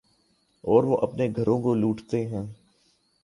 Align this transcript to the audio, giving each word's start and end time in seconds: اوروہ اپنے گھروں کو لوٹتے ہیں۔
اوروہ 0.63 0.97
اپنے 1.01 1.27
گھروں 1.35 1.61
کو 1.61 1.73
لوٹتے 1.75 2.25
ہیں۔ 2.27 2.45